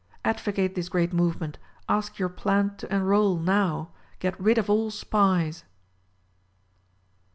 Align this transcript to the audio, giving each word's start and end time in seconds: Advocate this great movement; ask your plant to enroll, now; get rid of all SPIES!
Advocate 0.25 0.73
this 0.73 0.89
great 0.89 1.13
movement; 1.13 1.59
ask 1.87 2.17
your 2.17 2.27
plant 2.27 2.79
to 2.79 2.91
enroll, 2.91 3.37
now; 3.37 3.91
get 4.17 4.33
rid 4.41 4.57
of 4.57 4.67
all 4.67 4.89
SPIES! 4.89 5.63